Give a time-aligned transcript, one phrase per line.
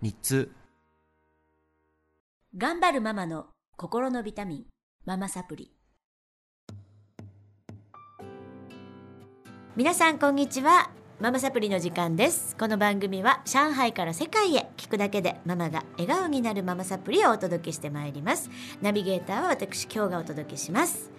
[0.00, 0.52] 日通
[2.56, 4.64] 頑張るママの心のビタミン、
[5.04, 5.72] ママサプリ。
[9.74, 10.92] 皆さんこんにちは。
[11.18, 12.54] ママサプリの時間です。
[12.56, 18.50] この番組は上海から世界へ聞くだけでママが笑顔になるママサプリをお届けしてまいります。
[18.80, 21.10] ナビゲーターは私今日がお届けします。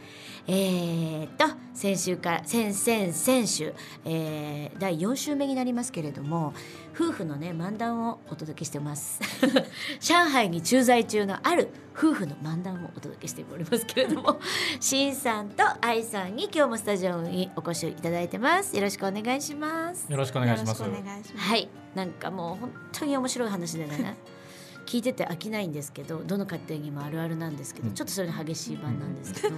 [0.51, 1.45] えー、っと
[1.75, 3.71] 先週から先々先週、
[4.03, 6.55] えー、第4週目になりますけれども
[6.95, 9.19] 夫婦のね漫談をお届けしてます。
[10.01, 14.39] 上海に駐在中のある夫婦の漫談をお届けしておりますけれども
[14.81, 18.75] しんさんと愛さんに今日もスタジオにお越しいただいてます。
[18.75, 20.11] よろしくお願いします。
[20.11, 20.83] よろしくお願いします。
[20.83, 21.69] はい。
[21.93, 24.17] なんかもう本当に面白い話でね
[24.87, 27.93] 聞いてて飽きないんですけどどの家庭にもあるあるなんですけど、うん。
[27.93, 29.55] ちょっとそれの激しい版なんですけど、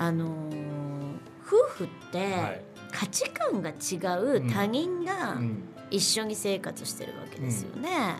[0.00, 0.70] あのー
[1.46, 2.62] 夫婦ってはい。
[2.92, 5.62] 価値観が違う他人がうん。
[5.90, 8.16] 一緒に生活してるわけですよね。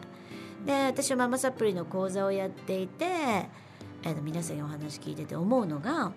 [0.66, 6.12] で私はママサプリの講座をやっていて、えーと皆さんにお話聞いてて思うのが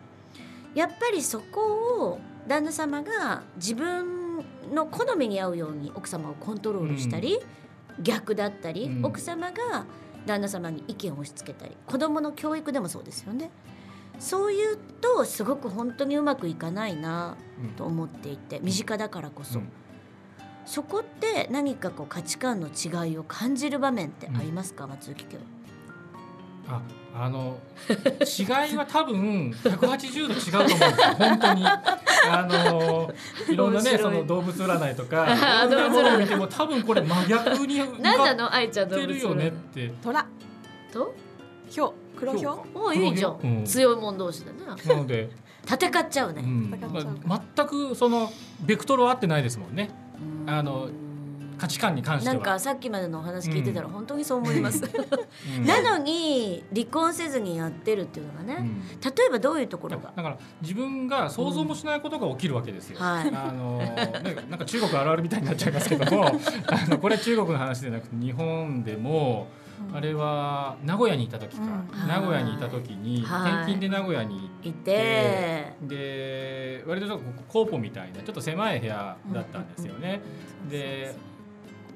[0.74, 4.38] やっぱりそこを旦那様が自分
[4.74, 7.40] の好みに合うように奥様をコントロールしたり、
[8.02, 9.86] 逆だったり、うん奥様が
[10.26, 13.52] 旦那様に意見を押し付けたり子供の教育でもそうですよね。
[14.24, 17.36] そういうとすごく本当にうまくいかないな
[17.76, 19.70] と思っていて身近だからこそ、うん。
[20.66, 25.44] そこって何かこう価値観の違いを感じる場面ってありますか、松雪家は。
[27.14, 27.58] あ、あの
[27.90, 31.16] 違いは多分180度違うと思うんですよ。
[31.20, 31.66] 本当に。
[31.68, 33.14] あの
[33.50, 35.28] いろんなねその動物占いとか
[35.68, 38.54] いろんなものを見ても多分これ真逆に向かの？
[38.54, 39.92] 愛ちゃん動物ってるよねって。
[40.02, 40.26] 虎、
[40.94, 41.14] と？
[41.70, 41.90] ヒョ。
[41.90, 42.60] ウ、黒ヒョウ。
[42.76, 43.66] おいいじゃん、うん。
[43.66, 44.76] 強いもん同士だな。
[44.76, 45.30] なので、
[45.66, 48.30] 戦っちゃうね、全くその
[48.62, 49.90] ベクトルは合ってないですもんね。
[50.46, 50.90] あの
[51.58, 52.36] 価値観に関しては。
[52.36, 53.94] なんかさっきまでのお話聞いてたらうん。
[53.94, 54.84] 本当にそう思います、
[55.58, 55.66] うん。
[55.66, 58.82] なのに離婚せずにやってるっていうのがね、うん。
[59.00, 60.12] 例えばどういうところが？
[60.16, 63.00] だから自分が想像もしないことが起きるわけですよ。
[63.00, 63.32] はい。
[63.34, 66.26] あのねなんか中国あるあるみたいになっちゃいますけども。
[66.68, 69.48] あのこれは中国の話でなくて日本でも、
[69.94, 72.08] あれは名古屋にいた時か、うん。
[72.08, 73.52] 名古屋にいた時にはい。
[73.64, 80.22] 転勤で名古屋に行いてで割とちょっとコーポみたいなちょっと狭い部屋だったんですよね。
[80.70, 81.16] で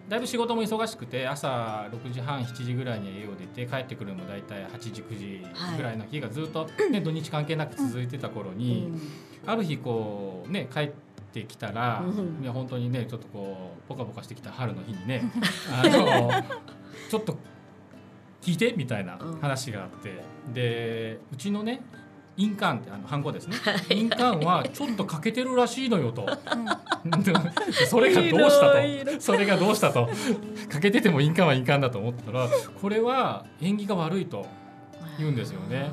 [0.07, 5.45] だいぶ仕事も忙しくて朝6時半7時ぐらいに家を出て帰ってくるのも大体8時9時
[5.75, 9.01] ぐらいの日がずっと、ね土日関係なく続いてた頃うに、ん。
[9.45, 10.91] ある日こうね帰っ
[11.33, 12.39] てきたら、うん。
[12.41, 15.23] いや本当にねちょっとこうポカポカしてきた春の日にね
[15.71, 16.31] あの
[17.09, 17.37] ちょっと
[18.47, 21.81] 聞いてみたいな話があって、でうちのね
[22.37, 23.57] 印鑑ってあのハンコですね。
[23.89, 26.25] 印鑑はちょっと欠けてるらしいのよと。
[27.89, 28.71] それがどうした
[29.15, 29.21] と。
[29.21, 30.09] それがどうしたと。
[30.69, 32.47] 欠けてても印鑑は印鑑だと思ったら
[32.79, 34.45] これは縁起が悪いと
[35.17, 35.91] 言うんですよね。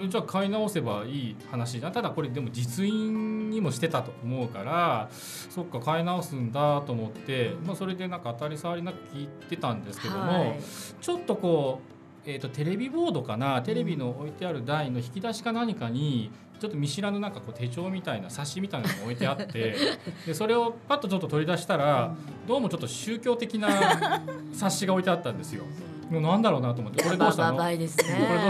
[0.00, 1.92] うん、じゃあ買い直せばいい話じゃん？
[1.92, 10.60] ただこれでも実印にもしてたと思うからそっか買い直すんだと思って、まあ、それでなんか当たり障りなく聞いてたんですけども、はい。
[11.00, 11.80] ちょっとこ
[12.26, 13.62] う、えー、とテレビボードかな？
[13.62, 19.76] テレビの置いてある台の引き出しか何かにちょっと見知らぬなんかこう手帳みたいな冊子みたいなのが置いてあって
[20.26, 22.14] でそれをパッとちょっと取り出したら
[22.46, 24.22] どうもちょっと宗教的な
[24.52, 25.64] 冊子が置いてあったんですよ。
[26.10, 27.58] もうなんだろうなと思ってこれどうしたの？
[27.58, 27.96] これどうし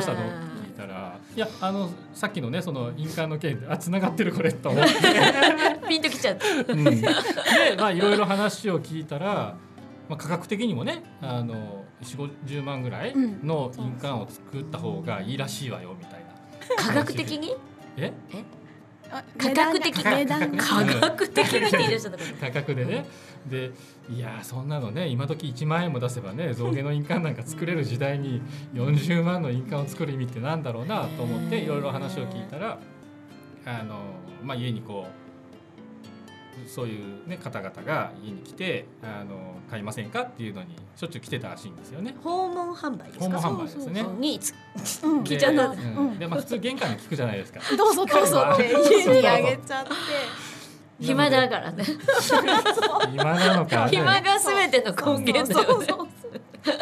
[0.06, 0.53] たの？
[1.34, 4.92] いたら「いやあのさっきのねその印鑑の件であ繋がってるこれ」と思って、
[5.88, 6.72] ピンときちゃった。
[6.72, 7.02] うん、で
[7.78, 9.56] まあいろいろ話を聞いたら、
[10.08, 16.24] まあ、価格的にもねあの4 5 0万ぐらいの印鑑を作った方がいいらしいわよみたいな。
[16.76, 17.54] 科学的に？
[17.96, 18.12] え？
[18.32, 18.36] あ
[19.38, 20.04] 価格的。
[20.04, 20.62] 値段が。
[20.62, 23.06] 科学的にって言い出したところ 価格でね。
[23.48, 23.72] で
[24.08, 28.40] いやそんなのね今時1万円も出せばね象牙の印鑑なんか作れる時代に
[28.72, 32.78] 40万の印鑑を作る意味ってなんだろうなと思っていろいろ話を聞いたら
[33.66, 34.00] あの、
[34.42, 35.23] まあ、家にこう
[36.66, 42.14] そういう、ね、方々が家に来てあの買いませんかっていうのにしょっちゅう来てたらしいんですよね。
[42.22, 43.40] 訪問販売ですか？
[43.40, 44.02] 訪問販売ですね。
[44.18, 44.54] につ
[45.02, 45.68] うん聞いちゃった。
[45.74, 46.18] でうん。
[46.18, 47.60] でまあ、普通玄関に聞くじゃないですか。
[47.76, 48.44] どうぞどうぞ。
[48.54, 49.90] って家にあげちゃって。
[51.00, 51.84] 暇だからね。
[53.10, 55.86] 暇なのか、ね、暇が全ての根源だよね。
[55.86, 56.08] そうそう
[56.66, 56.76] な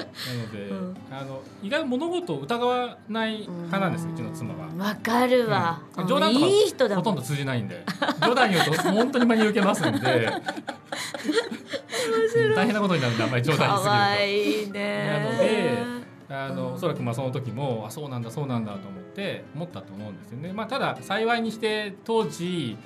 [0.45, 4.69] ので、うんあの意外と物事を疑わない派なんですうちの妻は。
[4.77, 6.07] わかるわ、うん。
[6.07, 7.85] 冗談とかいい人だほとんど通じないんで。
[8.25, 10.33] 冗談言うと本当に真に受けますんで。
[12.55, 15.07] 大変なことになるんであんまり冗談かわ言いすぎるいいね。
[15.07, 16.75] なのでとあの、うん。
[16.75, 20.53] おそらくまあその時もあそうなんだそうなんだと思って思ったと思うんですよね。
[20.53, 22.77] まあ、ただ幸いにして当時、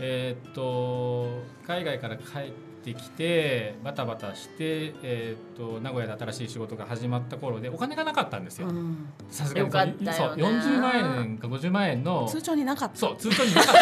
[0.00, 2.52] えーっと海外から帰っ
[2.86, 8.68] てきてバタバタして、えーっと名古屋で新しい仕事が始まった頃でお金がなかったんですよ。
[8.68, 8.72] う。
[8.72, 9.08] ん。
[9.28, 12.96] さすがにそう40万円か50万円の通帳になかった。
[12.96, 13.76] そう通帳になかっ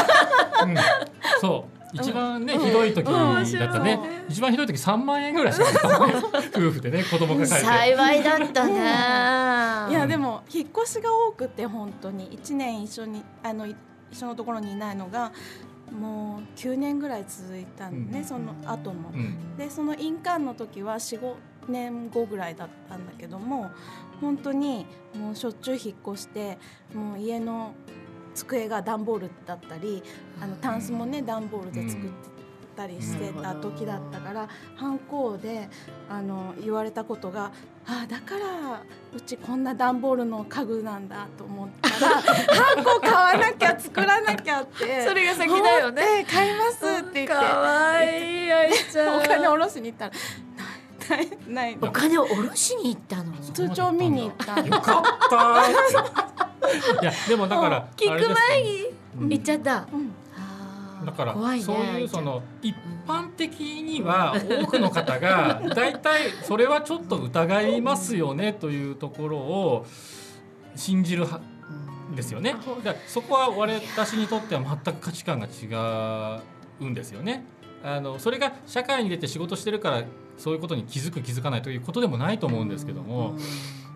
[0.59, 0.77] た、うん、
[1.41, 1.97] そう。
[1.97, 6.41] 一番ね、ひどい時だったね、一番ひどい時3万円ぐらいしかなかった。
[6.41, 7.65] ね夫婦でね子供が帰って。
[7.65, 12.37] 幸いだったねいやでも引っ越しが多くて本当に。
[12.39, 13.77] 1年一緒にあのい
[14.11, 15.33] 一緒のところにいないのが
[15.99, 19.11] もう9年ぐらい続いたんでね、うんその後も。
[19.15, 21.35] うんでその印鑑の時は45
[21.69, 23.71] 年後ぐらいだったんだけども
[24.21, 26.59] 本当にもうしょっちゅう引っ越して
[26.93, 27.73] もう家の
[28.35, 30.03] 机が段ボールだったり
[30.41, 32.34] あのタンスもね段ボールで作って
[32.77, 35.69] たりしてた時だったから反抗で
[36.09, 37.53] あの言われたことが
[37.87, 38.83] 「ああだから
[39.15, 46.27] うちこんな段ボールの家具なんだ」と思ったら「ハンコ買わなきゃ作らなきゃ」ってそれが先だよね。
[46.31, 47.27] 買いますって言って。
[47.27, 49.19] かわいいあいちゃん。
[49.19, 50.13] お金下ろしに行ったら
[51.11, 53.33] ないないお金を下ろしに行ったの？
[53.53, 55.71] 通帳見に行ったよかった。
[57.03, 58.87] いやでもだから聞く前に
[59.21, 59.29] うん。
[59.29, 60.15] 行っちゃった、うん
[61.05, 62.75] だからねそういうその一
[63.07, 69.87] 般的には多くの方が 大体それはちょっと疑いますよねというところを
[70.75, 71.41] 信じるは
[72.15, 72.55] ですよね。
[72.83, 76.41] だそこは私にとっては全く価値観が違
[76.81, 77.45] うんですよね。
[77.83, 80.05] あのそれが社会に出て仕事してるから
[80.39, 83.37] そういうことに気づく気づかないということでもないと思うんですけども、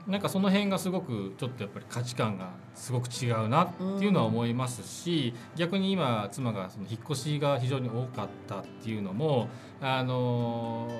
[0.09, 9.49] なんかその辺がすごくちょっとやっぱり価値観がすごく違うなっていうのは思いますし、逆に今妻がその引っ越しが非常に多かったっていうのも
[9.83, 10.91] あの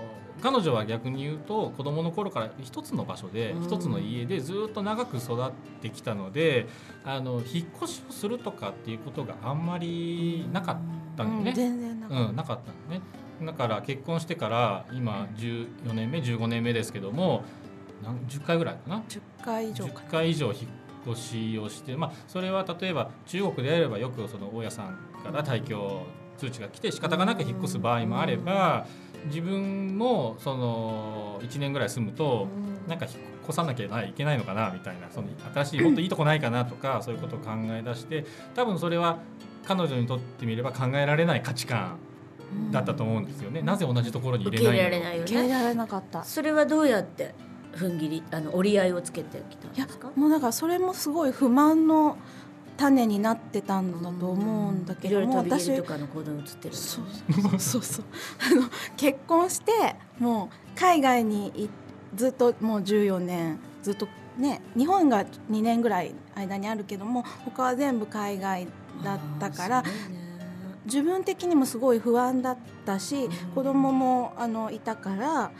[0.43, 3.63] 彼女は逆に言うと子供の頃から一つの場所でうん。
[3.65, 5.51] 一つの家でずっと長く育っ
[5.81, 6.67] てきたので
[7.05, 10.77] あの引っ越しをするとかっていうことがあんまりなかっ
[11.17, 11.53] たんだよね。
[11.55, 13.03] 全然なかっうん、なかったのね。
[13.41, 17.45] だから結婚してから今14年目15年目ですけども
[18.03, 19.01] 何10回ぐらいかな？
[19.01, 20.55] た10回以上か10回以上引っ
[21.11, 26.03] 越しをして、まあ、それは例えば中国であればよくその大家さんから退去
[26.37, 28.87] 通知が来て仕方がなく引っ越す場合もあれば
[29.27, 32.47] 自分もその1年ぐらい住むと
[32.87, 33.15] なんか引っ
[33.45, 38.25] 越さなきゃいけないのかなみたいなその新しいもっといいとこないかなとかそういうことを考え出して
[38.55, 39.19] 多分それは
[39.67, 41.99] 彼女にとってみれば考えられない価値観
[42.71, 43.61] だったと思うんですよね。
[43.61, 45.23] なぜ同じところに入れないの入れられないよね。
[45.25, 46.25] 受け入れられなかった。
[46.25, 47.35] それはどうやって？
[47.75, 50.11] 踏ん切りあの折り合いをつけてきたんですか？
[50.15, 52.17] もうだからそれもすごい不満の
[52.77, 57.05] 種になってたんだと思うんだけどもいろいろ飛び私とかの行動に移ってるそう
[57.43, 57.83] そうそう。
[57.83, 58.05] そう
[58.53, 59.73] あの結婚して
[60.19, 61.69] もう海外にい
[62.15, 64.07] ずっともう14年ずっと
[64.39, 68.69] ね日本が2年ぐらい間にあるけども他は全部海外
[69.03, 69.85] だったから
[70.85, 72.57] 自分的にもすごい不安だっ
[72.87, 73.31] たし、うん。
[73.55, 75.51] 子供もあのいたから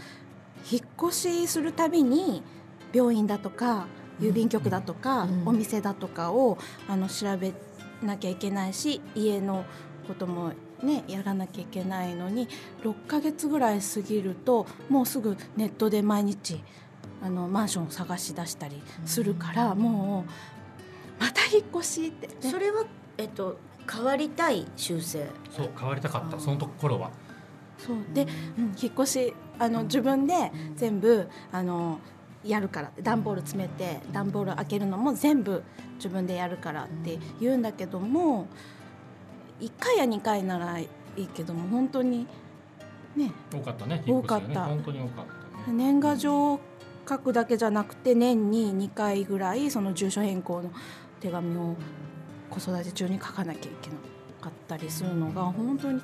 [0.71, 2.43] 引っ越しするたびに
[2.93, 3.87] 病院だとか
[4.21, 5.49] 郵便局だとか、うん。
[5.49, 6.59] お店だとかを
[6.89, 7.53] あの調べ
[8.03, 9.65] なきゃいけないし家の
[10.07, 12.49] こともねやらなきゃいけないのに
[12.83, 16.63] 6ヶ月ぐらい過ぎるともうすぐネットで毎日
[17.23, 22.35] あのマンションを探し出したりするから、もうまた引っ越しって、ね。
[22.41, 22.85] それは
[23.17, 23.59] えっと
[23.91, 25.27] 変わりたい修正。
[25.51, 26.39] そう変わりたかった。
[26.39, 27.11] そのところは。
[27.79, 27.97] そう。
[28.13, 31.99] で、うん、引っ越しあの自分で全部あの
[32.45, 35.63] やるから段ボール詰めて段ボール開けるのも全部
[35.97, 38.47] 自分でやるからって言うんだけども
[39.61, 42.27] 1回や2回ならいいけども本当に
[43.17, 43.33] ね。
[43.53, 44.67] 多かったね多かった。
[44.67, 45.25] 本当に多かっ
[45.65, 45.77] たね。
[45.77, 46.61] 年賀状
[47.09, 50.71] 書くだけじゃなくて年に2回ぐらいその住所変更の
[51.21, 51.75] 手紙を
[52.51, 53.97] 子育て中に書かなきゃいけな
[54.41, 56.01] かったりするのが本当に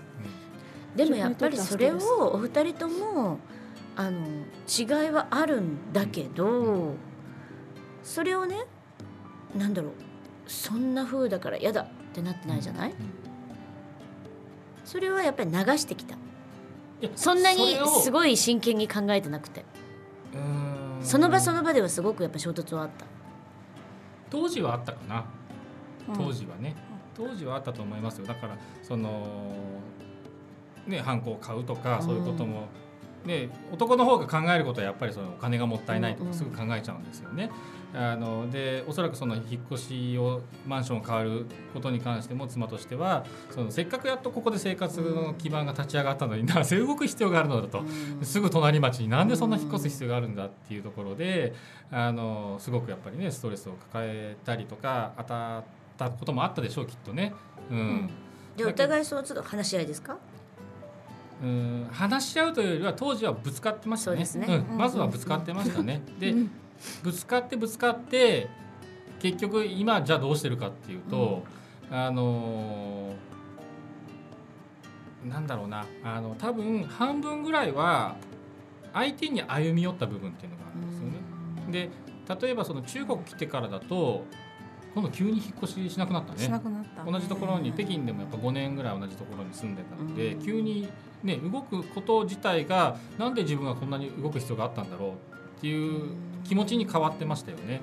[0.97, 1.99] でもやっぱりそれを
[2.35, 3.39] お二人とも
[3.97, 4.27] あの
[4.67, 6.95] 違いはあるんだけど
[8.03, 8.67] それをね
[9.57, 9.93] なんだろう
[10.47, 13.25] そんな風だから嫌だってなってないじゃない、うん
[14.85, 16.17] それはやっぱり流してきた。
[17.17, 19.65] そんなにすごい真剣に考えてなくて。
[21.03, 23.07] その場その場ではすごくやっぱ衝突はあった。
[24.31, 25.25] 当時はあったかな。
[26.09, 26.15] うん。
[26.15, 26.77] 当時はね、
[27.15, 28.27] 当時はあったと思いますよ。
[28.27, 29.27] だからその
[30.87, 32.67] ねハンコを買うとかそういうことも、
[33.25, 36.33] ね、男の方が考えることはやっぱりそのお金がもったいないとうんうん。
[36.33, 37.51] かすぐ考えちゃうんですよね。
[37.97, 47.85] あのでおそらくその引っ越しをマンションを変わることに関しても妻としてはそのせっかくやっとここで生活の基盤が立ち上がったのになぜ動く必要があるのだと。
[48.23, 51.55] すぐ隣町になんでそんな引っ越す必要があるんだっていうところで
[51.93, 55.65] あのすごくやっぱりねストレスを抱えたりとか当たっ
[55.97, 57.33] たこともあったでしょうきっとね。
[57.71, 58.11] うん。
[58.57, 60.17] でお互いその都度話し合いですか？
[61.43, 64.25] うん話し合うというよりは当時はぶつかってましたね。
[64.47, 64.65] ね。
[64.71, 66.03] うん、まずはぶつかってましたね。
[66.19, 66.51] で、うん。
[67.03, 68.49] ぶつかってぶつかって
[69.21, 71.45] 結局今じゃあどうしてるかっていうと、
[71.91, 73.35] あのー
[75.29, 75.87] なんだろうな。
[76.03, 78.17] あの多分半分ぐらいは
[78.93, 81.19] 相手に歩み寄った部分っていうのがあるんですよね。
[81.73, 81.91] で
[82.43, 84.25] 例えばその中国来てからだと
[84.95, 86.63] 今度急に引っ越ししなくなったしなね。
[86.63, 90.45] くなった同じところに北京でもやっぱ5年ぐらい同じところに住んでたのでうん。
[90.45, 90.89] 急に
[91.23, 96.11] ね動くこと自体がなんで自分がこんなに動く必要があったんだろうっていう
[96.45, 97.81] 気持ちに変わってましたよね。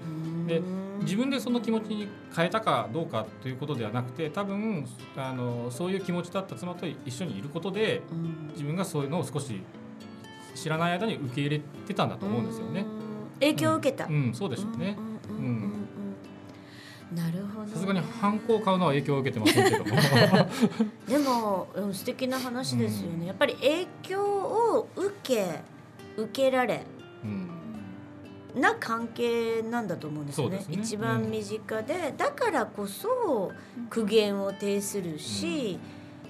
[0.47, 0.61] で
[1.01, 4.85] 自分でその気持ちに変えたかどうかということではなくて多分
[5.17, 8.01] あのそういう気持ちだった妻と一緒にいることで
[8.51, 9.61] 自分がそういうのを少し
[10.53, 12.85] 知らない間に受け入れてたんだと思うんですよね。
[13.39, 14.95] 影響を受けた、うん、そうでしょうね。
[15.29, 15.70] うん
[17.93, 19.91] るほどねさすがにハンコを買うのは影響を受けてませんけども。
[21.07, 25.61] でも、うん、素敵な話ですよね、やっぱり影響を受け
[26.17, 26.85] 受けられ
[27.23, 27.49] うん。
[28.61, 30.57] な関係なんだと思うんですよね。
[30.57, 30.65] ね。
[30.69, 33.51] 一番身近で、だからこそ
[33.89, 35.79] 苦言を呈するし、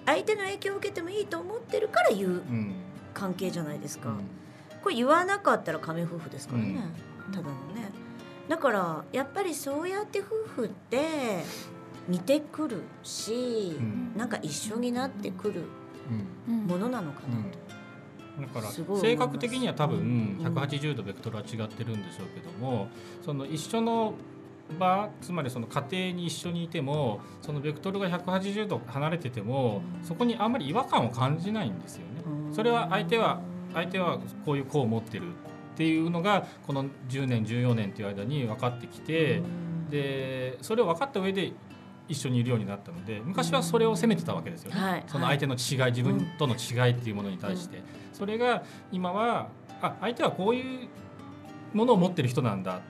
[0.05, 2.75] 相手の影響を受けてもいいと思ってるから言ううん。
[3.13, 4.15] 関係じゃないですか、うん。
[4.81, 6.83] これ言わなかったら仮面夫婦ですからね、
[7.27, 7.33] うん。
[7.33, 7.90] ただのね
[8.51, 11.41] だからやっぱりそうやって夫婦って
[12.09, 14.11] 似てくるし、うん。
[14.17, 15.63] なんか一緒になってくる
[16.45, 20.53] ものなのかなと、だから性格的には多分うん。
[20.53, 22.89] 180度ベクトルは違ってるんでしょうけども
[23.23, 24.15] その一緒の
[24.77, 32.21] 場つまりその家庭に一緒にいてもそのベクトルが180度離れててもそこにあんまり違和感を感じないんですよね。
[32.53, 33.39] それは相手は
[33.73, 35.27] 相手はこういう子を持ってる
[35.81, 39.41] っていうのがこの10年14年っていう間に分かってきて
[39.89, 41.53] でそれを分かった上で
[42.07, 45.03] 一緒にいるようになったので昔はそれを責めてたわけですよね、はい。
[45.07, 49.47] その相手の違い自分との違いっていうものに対して、それが今は
[49.81, 50.87] あ相手はこういう
[51.73, 52.81] ものを持ってる人なんだ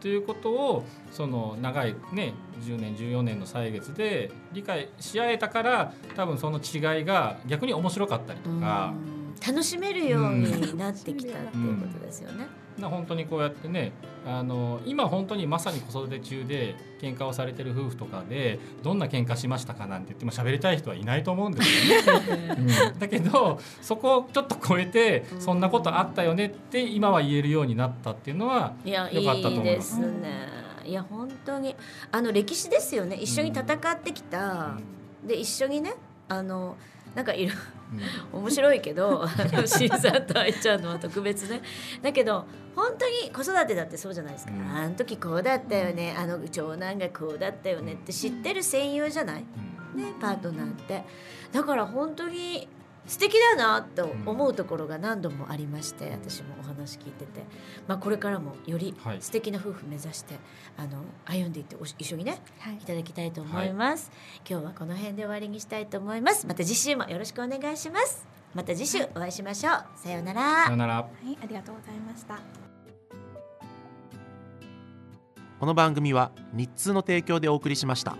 [0.00, 2.32] ということをその長いね
[2.62, 8.94] 10年14年の歳月で理解し合えたから多分その違いが逆に面白かったりとか。
[9.14, 12.46] うん楽しめるようになってきたっていうことですよね。
[12.78, 13.92] な本当にこうやってね
[14.26, 22.56] あの今本当にまさに子育て中で喧嘩をされてる夫婦とかでどんな喧嘩しましたかなんて言っても喋りたい人はいないと思うんですよね。
[22.58, 22.66] うん
[22.98, 30.60] だけどそこをちょっと超えてそんなことあったよねって今は言えるようになったっていうのはいやよかったと思いますいいですね。
[30.84, 31.76] いや本当に
[32.10, 33.16] あの歴史ですよね。
[33.16, 34.76] 一緒に戦ってきた、
[35.24, 35.94] で一緒にね
[36.28, 36.76] あの
[37.14, 37.52] なんかいろ
[38.32, 41.60] 面白いけどあの新さんと愛ちゃんのは特別ね。
[42.02, 44.68] だけど本当に子育てだってそうじゃないですか、うん。
[44.68, 46.14] あの時こうだったよね。
[46.16, 49.44] あの長男がこうだったよねって知ってる戦友じゃない、
[49.94, 50.02] うん。
[50.02, 51.04] ね、パートナーって。
[51.52, 52.68] だから本当に
[53.10, 57.42] 素敵だなと思うところが何度もありまして私もお話聞いてて、
[57.88, 59.16] まあ、これからもよりはい。
[59.20, 60.36] 素敵な夫婦目指して
[60.76, 62.74] あの歩んでいっておし一緒にねはい。
[62.74, 64.12] いただきたいと思います、
[64.48, 66.46] 今日はこの辺で終わりにしたいと思います。
[66.46, 68.24] また次週もよろしくお願いします。
[68.54, 69.84] また次週お会いしましょう。
[69.96, 70.66] さようなら。
[70.66, 70.94] さよなら。
[70.94, 72.38] はい、ありがとうございました。
[75.58, 78.16] この番組は日通の提供でお送りしました